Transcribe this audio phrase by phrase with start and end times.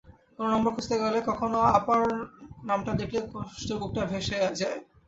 [0.35, 2.01] কোনো নম্বর খুঁজতে গেলে কখনো আপার
[2.63, 4.79] নামটা দেখলেই কষ্টে বুকটা ভেসে যায়।